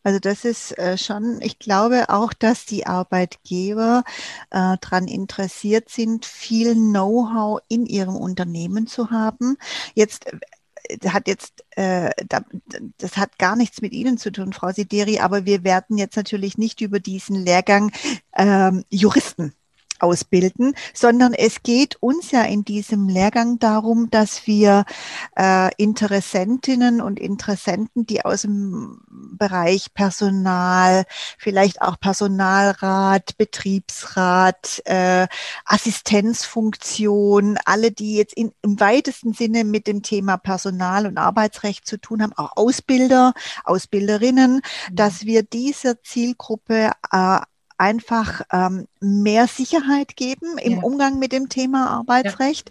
[0.03, 4.05] Also das ist äh, schon, ich glaube auch, dass die Arbeitgeber
[4.51, 9.57] äh, daran interessiert sind, viel Know-how in ihrem Unternehmen zu haben.
[9.95, 10.27] Jetzt
[10.89, 12.11] äh, hat jetzt, äh,
[12.99, 16.59] das hat gar nichts mit Ihnen zu tun, Frau Sideri, aber wir werden jetzt natürlich
[16.59, 17.93] nicht über diesen Lehrgang
[18.37, 19.55] ähm, Juristen
[20.03, 24.85] ausbilden, sondern es geht uns ja in diesem Lehrgang darum, dass wir
[25.37, 31.05] äh, Interessentinnen und Interessenten, die aus dem Bereich Personal,
[31.39, 35.27] vielleicht auch Personalrat, Betriebsrat, äh,
[35.65, 41.99] Assistenzfunktion, alle, die jetzt in, im weitesten Sinne mit dem Thema Personal und Arbeitsrecht zu
[41.99, 43.35] tun haben, auch Ausbilder,
[43.65, 44.97] Ausbilderinnen, mhm.
[44.97, 47.39] dass wir dieser Zielgruppe äh,
[47.83, 50.83] einfach ähm, mehr Sicherheit geben im ja.
[50.83, 52.71] Umgang mit dem Thema Arbeitsrecht,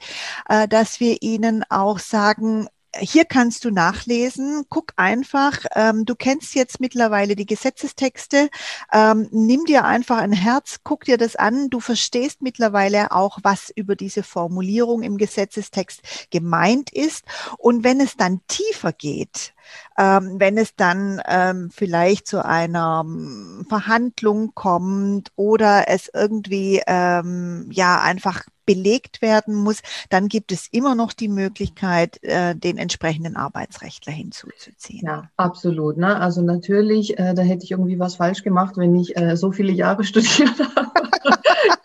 [0.50, 0.64] ja.
[0.64, 4.66] äh, dass wir ihnen auch sagen, hier kannst du nachlesen.
[4.70, 8.50] Guck einfach, ähm, du kennst jetzt mittlerweile die Gesetzestexte.
[8.92, 11.70] Ähm, nimm dir einfach ein Herz, guck dir das an.
[11.70, 17.24] Du verstehst mittlerweile auch, was über diese Formulierung im Gesetzestext gemeint ist.
[17.58, 19.54] Und wenn es dann tiefer geht,
[19.98, 27.70] ähm, wenn es dann ähm, vielleicht zu einer ähm, Verhandlung kommt oder es irgendwie ähm,
[27.72, 33.36] ja einfach belegt werden muss, dann gibt es immer noch die Möglichkeit, äh, den entsprechenden
[33.36, 35.06] Arbeitsrechtler hinzuzuziehen.
[35.06, 35.98] Ja, absolut.
[35.98, 36.16] Ne?
[36.16, 39.74] Also natürlich, äh, da hätte ich irgendwie was falsch gemacht, wenn ich äh, so viele
[39.74, 40.92] Jahre studiert habe.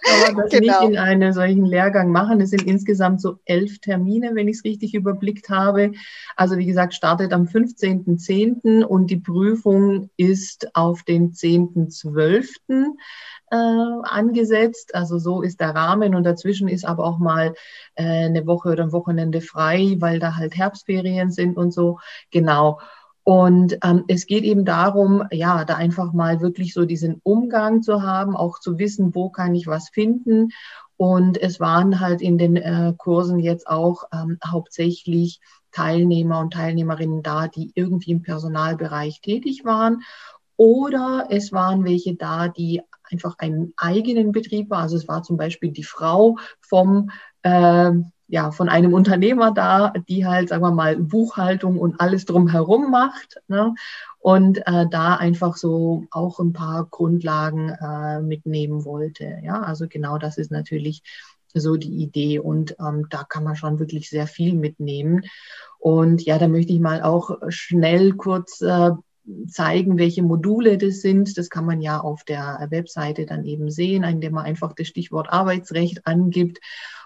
[0.06, 0.80] Aber das genau.
[0.80, 2.40] nicht in einem solchen Lehrgang machen.
[2.40, 5.92] Es sind insgesamt so elf Termine, wenn ich es richtig überblickt habe.
[6.36, 8.84] Also wie gesagt, startet am 15.10.
[8.84, 12.94] und die Prüfung ist auf den 10.12.
[13.56, 14.94] Äh, angesetzt.
[14.94, 17.54] Also so ist der Rahmen und dazwischen ist aber auch mal
[17.94, 21.98] äh, eine Woche oder ein Wochenende frei, weil da halt Herbstferien sind und so.
[22.30, 22.80] Genau.
[23.24, 28.02] Und ähm, es geht eben darum, ja, da einfach mal wirklich so diesen Umgang zu
[28.02, 30.50] haben, auch zu wissen, wo kann ich was finden.
[30.96, 35.40] Und es waren halt in den äh, Kursen jetzt auch ähm, hauptsächlich
[35.72, 40.02] Teilnehmer und Teilnehmerinnen da, die irgendwie im Personalbereich tätig waren.
[40.56, 44.80] Oder es waren welche da, die einfach einen eigenen Betrieb war.
[44.80, 47.10] Also es war zum Beispiel die Frau vom
[47.42, 47.92] äh,
[48.28, 53.40] ja, von einem Unternehmer da, die halt, sagen wir mal, Buchhaltung und alles drumherum macht.
[53.46, 53.74] Ne?
[54.18, 59.38] Und äh, da einfach so auch ein paar Grundlagen äh, mitnehmen wollte.
[59.44, 61.02] Ja, also genau das ist natürlich
[61.54, 62.40] so die Idee.
[62.40, 65.22] Und ähm, da kann man schon wirklich sehr viel mitnehmen.
[65.78, 68.90] Und ja, da möchte ich mal auch schnell kurz äh,
[69.46, 71.36] zeigen, welche Module das sind.
[71.38, 75.30] Das kann man ja auf der Webseite dann eben sehen, indem man einfach das Stichwort
[75.30, 76.60] Arbeitsrecht angibt.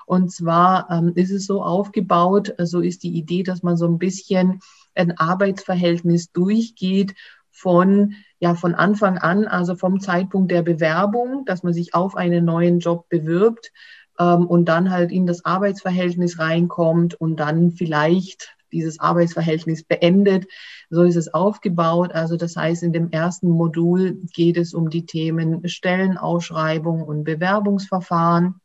[0.06, 3.86] Und zwar ähm, ist es so aufgebaut, so also ist die Idee, dass man so
[3.86, 4.60] ein bisschen
[4.94, 7.14] ein Arbeitsverhältnis durchgeht
[7.50, 12.44] von ja von Anfang an, also vom Zeitpunkt der Bewerbung, dass man sich auf einen
[12.44, 13.70] neuen Job bewirbt
[14.18, 20.46] ähm, und dann halt in das Arbeitsverhältnis reinkommt und dann vielleicht dieses Arbeitsverhältnis beendet.
[20.90, 22.12] So ist es aufgebaut.
[22.12, 28.60] Also das heißt, in dem ersten Modul geht es um die Themen Stellenausschreibung und Bewerbungsverfahren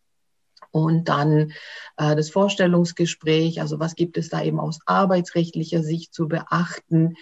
[0.76, 1.54] und dann
[1.96, 7.15] äh, das Vorstellungsgespräch, also was gibt es da eben aus arbeitsrechtlicher Sicht zu beachten.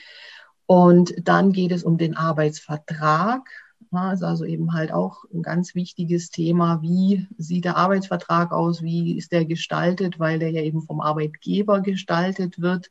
[0.66, 3.48] Und dann geht es um den Arbeitsvertrag.
[3.94, 6.82] Ja, ist also eben halt auch ein ganz wichtiges Thema.
[6.82, 8.82] Wie sieht der Arbeitsvertrag aus?
[8.82, 10.20] Wie ist der gestaltet?
[10.20, 12.90] Weil der ja eben vom Arbeitgeber gestaltet wird.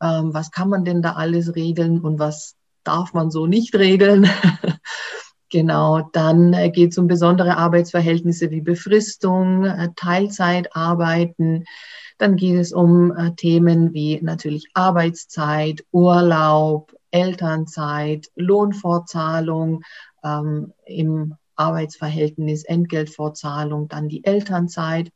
[0.00, 4.28] Ähm, was kann man denn da alles regeln und was darf man so nicht regeln?
[5.54, 11.66] Genau, dann äh, geht es um besondere Arbeitsverhältnisse wie Befristung, äh, Teilzeitarbeiten.
[12.16, 19.82] Dann geht es um äh, Themen wie natürlich Arbeitszeit, Urlaub, Elternzeit, Lohnfortzahlung
[20.22, 25.10] ähm, im Arbeitsverhältnis, Entgeltfortzahlung, dann die Elternzeit.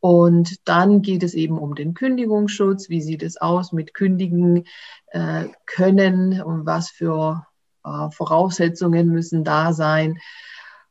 [0.00, 2.88] Und dann geht es eben um den Kündigungsschutz.
[2.88, 4.64] Wie sieht es aus mit Kündigen
[5.08, 7.46] äh, können und was für
[7.84, 10.18] äh, Voraussetzungen müssen da sein.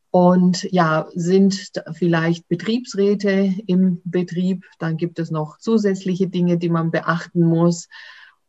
[0.09, 6.91] Und ja, sind vielleicht Betriebsräte im Betrieb, dann gibt es noch zusätzliche Dinge, die man
[6.91, 7.87] beachten muss.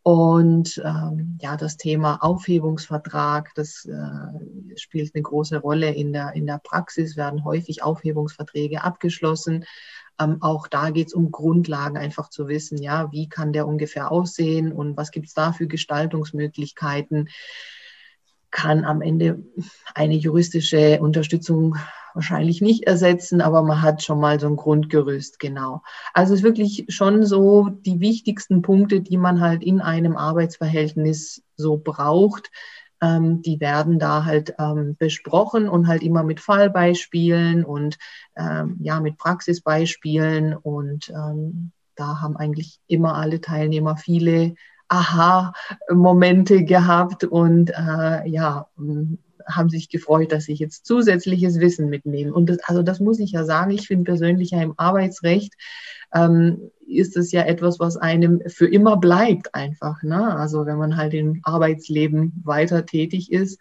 [0.08, 6.46] Und ähm, ja, das Thema Aufhebungsvertrag, das äh, spielt eine große Rolle in der, in
[6.46, 9.66] der Praxis, werden häufig Aufhebungsverträge abgeschlossen.
[10.18, 14.10] Ähm, auch da geht es um Grundlagen, einfach zu wissen, ja, wie kann der ungefähr
[14.10, 17.28] aussehen und was gibt es da für Gestaltungsmöglichkeiten
[18.50, 19.44] kann am Ende
[19.94, 21.76] eine juristische Unterstützung
[22.18, 25.82] wahrscheinlich nicht ersetzen, aber man hat schon mal so ein Grundgerüst, genau.
[26.12, 31.44] Also es ist wirklich schon so die wichtigsten Punkte, die man halt in einem Arbeitsverhältnis
[31.56, 32.50] so braucht,
[33.00, 37.98] ähm, die werden da halt ähm, besprochen und halt immer mit Fallbeispielen und
[38.36, 44.56] ähm, ja, mit Praxisbeispielen und ähm, da haben eigentlich immer alle Teilnehmer viele
[44.88, 48.66] Aha-Momente gehabt und äh, ja,
[49.50, 52.32] haben sich gefreut, dass ich jetzt zusätzliches Wissen mitnehme.
[52.32, 55.54] Und das, also das muss ich ja sagen, ich finde persönlich ja im Arbeitsrecht
[56.14, 60.02] ähm, ist es ja etwas, was einem für immer bleibt einfach.
[60.02, 60.36] Ne?
[60.36, 63.60] Also wenn man halt im Arbeitsleben weiter tätig ist,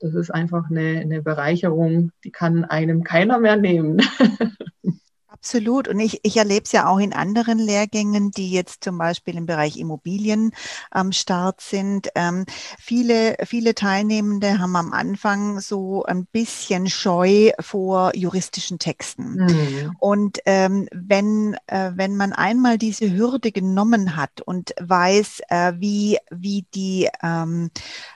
[0.00, 4.00] das ist einfach eine, eine Bereicherung, die kann einem keiner mehr nehmen.
[5.48, 5.88] Absolut.
[5.88, 9.46] Und ich, ich erlebe es ja auch in anderen Lehrgängen, die jetzt zum Beispiel im
[9.46, 10.52] Bereich Immobilien
[10.90, 12.10] am Start sind.
[12.14, 12.44] Ähm,
[12.78, 19.36] viele, viele Teilnehmende haben am Anfang so ein bisschen Scheu vor juristischen Texten.
[19.36, 19.96] Mhm.
[19.98, 26.18] Und ähm, wenn, äh, wenn man einmal diese Hürde genommen hat und weiß, äh, wie,
[26.30, 27.70] wie die, ähm,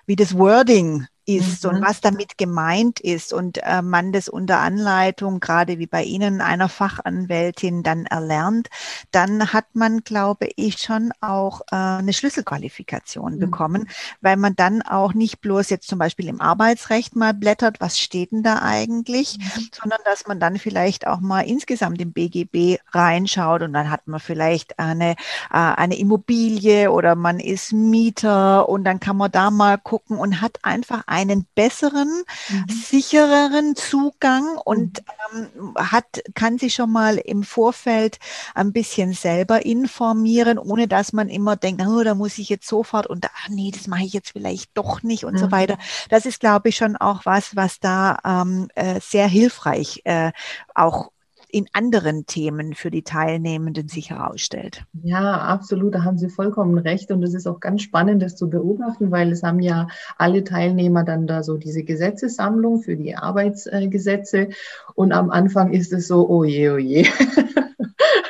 [0.04, 1.70] wie das Wording ist mhm.
[1.70, 6.40] und was damit gemeint ist und äh, man das unter Anleitung, gerade wie bei Ihnen,
[6.40, 8.68] einer Fachanwältin dann erlernt,
[9.10, 13.38] dann hat man, glaube ich, schon auch äh, eine Schlüsselqualifikation mhm.
[13.40, 13.88] bekommen,
[14.20, 18.32] weil man dann auch nicht bloß jetzt zum Beispiel im Arbeitsrecht mal blättert, was steht
[18.32, 19.68] denn da eigentlich, mhm.
[19.72, 24.20] sondern dass man dann vielleicht auch mal insgesamt im BGB reinschaut und dann hat man
[24.20, 25.16] vielleicht eine, äh,
[25.50, 30.58] eine Immobilie oder man ist Mieter und dann kann man da mal gucken und hat
[30.62, 32.64] einfach einen besseren, mhm.
[32.68, 35.48] sichereren Zugang und mhm.
[35.54, 38.18] ähm, hat, kann sich schon mal im Vorfeld
[38.54, 43.06] ein bisschen selber informieren, ohne dass man immer denkt, oh, da muss ich jetzt sofort
[43.06, 45.38] und ach nee, das mache ich jetzt vielleicht doch nicht und mhm.
[45.38, 45.76] so weiter.
[46.08, 50.32] Das ist, glaube ich, schon auch was, was da ähm, äh, sehr hilfreich äh,
[50.74, 51.11] auch
[51.52, 54.84] in anderen Themen für die Teilnehmenden sich herausstellt.
[55.02, 57.12] Ja, absolut, da haben Sie vollkommen recht.
[57.12, 59.86] Und es ist auch ganz spannend, das zu beobachten, weil es haben ja
[60.16, 64.48] alle Teilnehmer dann da so diese Gesetzessammlung für die Arbeitsgesetze.
[64.94, 67.06] Und am Anfang ist es so, oh je, oh je.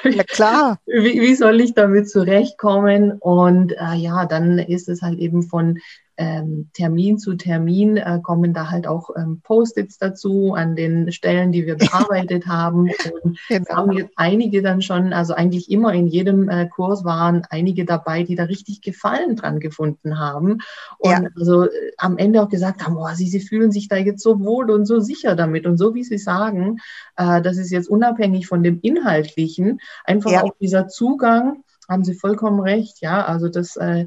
[0.04, 0.78] Ja, klar.
[0.86, 3.12] Wie, wie soll ich damit zurechtkommen?
[3.12, 5.78] Und äh, ja, dann ist es halt eben von
[6.16, 11.52] ähm, Termin zu Termin äh, kommen da halt auch ähm, Post-its dazu an den Stellen,
[11.52, 12.90] die wir bearbeitet haben.
[13.22, 13.70] Und genau.
[13.70, 18.24] haben jetzt einige dann schon, also eigentlich immer in jedem äh, Kurs waren einige dabei,
[18.24, 20.58] die da richtig Gefallen dran gefunden haben.
[20.98, 21.28] Und ja.
[21.38, 24.40] also äh, am Ende auch gesagt haben, boah, sie, sie fühlen sich da jetzt so
[24.40, 25.66] wohl und so sicher damit.
[25.66, 26.78] Und so wie Sie sagen,
[27.16, 30.42] äh, das ist jetzt unabhängig von dem Inhaltlichen, einfach ja.
[30.42, 34.06] auch dieser Zugang, haben Sie vollkommen recht, ja, also das äh,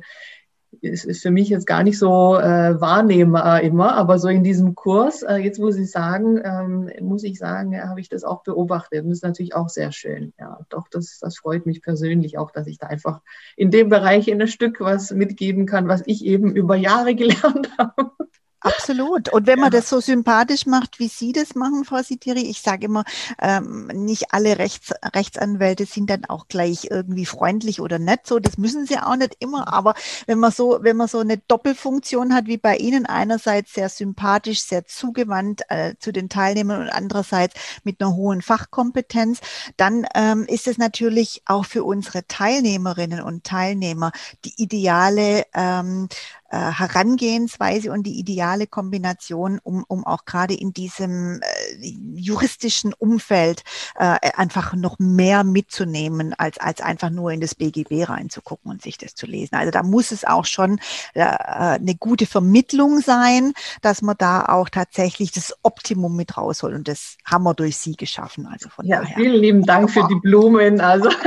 [0.81, 4.75] ist, ist für mich jetzt gar nicht so äh, wahrnehmbar immer, aber so in diesem
[4.75, 8.43] Kurs, äh, jetzt muss ich sagen, ähm, muss ich sagen, ja, habe ich das auch
[8.43, 9.03] beobachtet.
[9.03, 10.33] Und das ist natürlich auch sehr schön.
[10.39, 13.21] Ja, doch, das, das freut mich persönlich auch, dass ich da einfach
[13.55, 17.69] in dem Bereich in ein Stück was mitgeben kann, was ich eben über Jahre gelernt
[17.77, 18.11] habe.
[18.86, 19.30] Absolut.
[19.30, 19.80] Und wenn man ja.
[19.80, 23.04] das so sympathisch macht, wie Sie das machen, Frau Sitiri, ich sage immer,
[23.41, 28.28] ähm, nicht alle Rechts, Rechtsanwälte sind dann auch gleich irgendwie freundlich oder nett.
[28.28, 29.74] So, das müssen sie auch nicht immer.
[29.74, 29.95] Aber
[30.28, 34.62] wenn man so, wenn man so eine Doppelfunktion hat wie bei Ihnen, einerseits sehr sympathisch,
[34.62, 39.39] sehr zugewandt äh, zu den Teilnehmern und andererseits mit einer hohen Fachkompetenz,
[39.78, 44.12] dann ähm, ist es natürlich auch für unsere Teilnehmerinnen und Teilnehmer
[44.43, 46.08] die ideale ähm,
[46.44, 53.63] äh, Herangehensweise und die ideale Kombination, um, um auch gerade in diesem äh, juristischen Umfeld
[53.95, 58.97] äh, einfach noch mehr mitzunehmen, als, als einfach nur in das BGB reinzugucken und sich
[58.97, 59.55] das zu lesen.
[59.55, 60.79] Also da muss es auch schon
[61.13, 66.75] äh, eine gute Vermittlung sein, dass man da auch tatsächlich das Optimum mit rausholt.
[66.75, 68.47] Und das haben wir durch Sie geschaffen.
[68.47, 69.15] Also von ja, daher.
[69.15, 70.81] vielen lieben Dank für die Blumen.
[70.81, 71.09] Also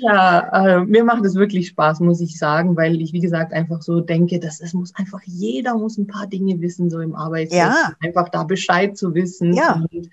[0.00, 3.82] ja, äh, mir macht es wirklich Spaß, muss ich sagen, weil ich, wie gesagt, einfach
[3.82, 7.68] so denke, dass es muss einfach jeder muss ein paar Dinge wissen, so im Arbeitsleben.
[7.68, 7.92] Ja.
[8.02, 9.54] Einfach da Bescheid zu wissen.
[9.54, 9.82] Ja.
[9.90, 10.10] Und,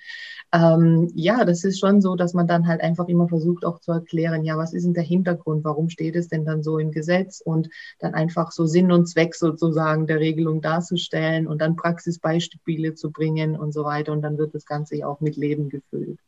[0.54, 3.92] ähm, ja, das ist schon so, dass man dann halt einfach immer versucht auch zu
[3.92, 5.66] erklären, ja, was ist denn der Hintergrund?
[5.66, 7.42] Warum steht es denn dann so im Gesetz?
[7.42, 7.70] Und
[8.00, 13.58] dann einfach so Sinn und Zweck sozusagen der Regelung darzustellen und dann Praxisbeispiele zu bringen
[13.58, 14.14] und so weiter.
[14.14, 16.20] Und dann wird das Ganze ja auch mit Leben gefüllt.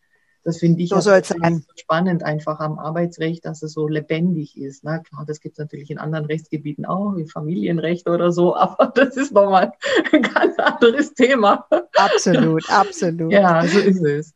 [0.44, 1.66] Das finde ich so soll sein.
[1.76, 4.84] spannend einfach am Arbeitsrecht, dass es so lebendig ist.
[4.84, 8.92] Na klar, das gibt es natürlich in anderen Rechtsgebieten auch, wie Familienrecht oder so, aber
[8.96, 9.74] das ist nochmal
[10.12, 11.68] ein ganz anderes Thema.
[11.96, 13.32] Absolut, absolut.
[13.32, 14.34] Ja, so ist es.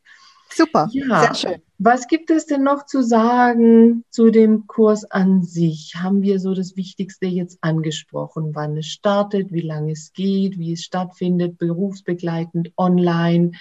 [0.50, 1.20] Super, ja.
[1.20, 1.62] sehr schön.
[1.78, 5.94] Was gibt es denn noch zu sagen zu dem Kurs an sich?
[5.96, 10.72] Haben wir so das Wichtigste jetzt angesprochen, wann es startet, wie lange es geht, wie
[10.72, 13.52] es stattfindet, berufsbegleitend, online?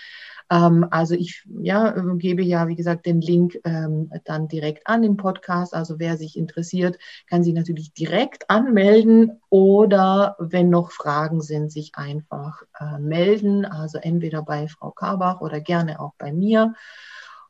[0.50, 5.18] Ähm, also ich ja, gebe ja, wie gesagt, den Link ähm, dann direkt an im
[5.18, 5.74] Podcast.
[5.74, 11.96] Also wer sich interessiert, kann sich natürlich direkt anmelden oder wenn noch Fragen sind, sich
[11.96, 13.66] einfach äh, melden.
[13.66, 16.74] Also entweder bei Frau Karbach oder gerne auch bei mir.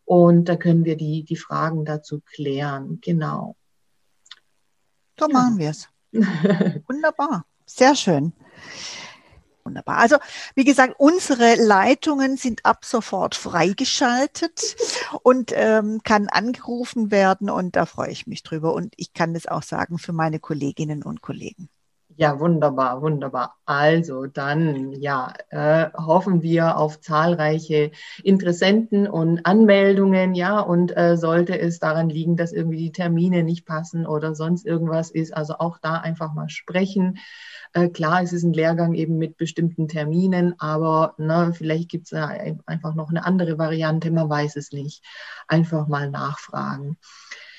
[0.06, 3.00] Und da können wir die, die Fragen dazu klären.
[3.02, 3.56] Genau.
[5.20, 5.88] So machen wir es.
[6.88, 7.46] Wunderbar.
[7.66, 8.34] Sehr schön.
[9.66, 9.98] Wunderbar.
[9.98, 10.18] Also
[10.56, 14.76] wie gesagt, unsere Leitungen sind ab sofort freigeschaltet
[15.24, 18.74] und ähm, kann angerufen werden und da freue ich mich drüber.
[18.74, 21.70] Und ich kann das auch sagen für meine Kolleginnen und Kollegen.
[22.16, 23.56] Ja, wunderbar, wunderbar.
[23.66, 27.92] Also dann, ja, äh, hoffen wir auf zahlreiche
[28.24, 33.66] Interessenten und Anmeldungen, ja, und äh, sollte es daran liegen, dass irgendwie die Termine nicht
[33.66, 37.18] passen oder sonst irgendwas ist, also auch da einfach mal sprechen.
[37.74, 42.14] Äh, klar, es ist ein Lehrgang eben mit bestimmten Terminen, aber ne, vielleicht gibt es
[42.68, 45.04] einfach noch eine andere Variante, man weiß es nicht.
[45.48, 46.98] Einfach mal nachfragen.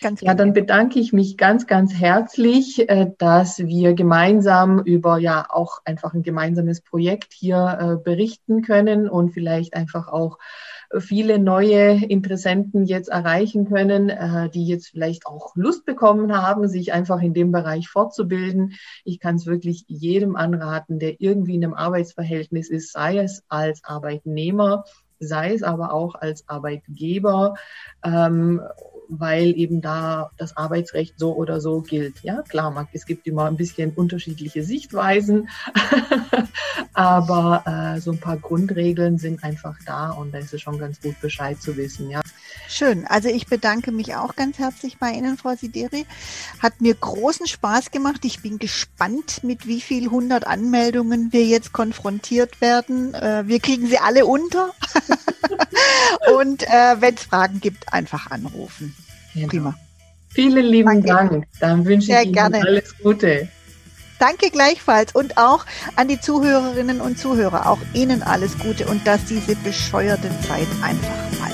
[0.05, 5.47] Ganz ja, dann bedanke ich mich ganz, ganz herzlich, äh, dass wir gemeinsam über ja
[5.49, 10.37] auch einfach ein gemeinsames Projekt hier äh, berichten können und vielleicht einfach auch
[10.99, 16.93] viele neue Interessenten jetzt erreichen können, äh, die jetzt vielleicht auch Lust bekommen haben, sich
[16.93, 18.74] einfach in dem Bereich fortzubilden.
[19.05, 23.83] Ich kann es wirklich jedem anraten, der irgendwie in einem Arbeitsverhältnis ist, sei es als
[23.85, 24.85] Arbeitnehmer,
[25.18, 27.55] sei es aber auch als Arbeitgeber.
[28.05, 28.61] Ähm,
[29.09, 32.22] weil eben da das Arbeitsrecht so oder so gilt.
[32.22, 35.48] Ja, klar, es gibt immer ein bisschen unterschiedliche Sichtweisen,
[36.92, 37.64] aber
[37.96, 41.20] äh, so ein paar Grundregeln sind einfach da und da ist es schon ganz gut
[41.20, 42.11] Bescheid zu wissen.
[42.11, 42.20] Ja.
[42.68, 43.07] Schön.
[43.07, 46.07] Also ich bedanke mich auch ganz herzlich bei Ihnen, Frau Sideri.
[46.61, 48.24] Hat mir großen Spaß gemacht.
[48.24, 53.14] Ich bin gespannt, mit wie viel hundert Anmeldungen wir jetzt konfrontiert werden.
[53.14, 54.70] Äh, wir kriegen sie alle unter.
[56.36, 58.94] Und äh, wenn es Fragen gibt, einfach anrufen.
[59.35, 59.49] Genau.
[59.49, 59.74] Prima.
[60.30, 61.07] Vielen lieben Danke.
[61.07, 61.47] Dank.
[61.61, 62.62] Dann wünsche Sehr ich Ihnen gerne.
[62.62, 63.49] alles Gute.
[64.18, 65.66] Danke gleichfalls und auch
[65.97, 71.39] an die Zuhörerinnen und Zuhörer, auch Ihnen alles Gute und dass diese bescheuerte Zeit einfach
[71.41, 71.51] mal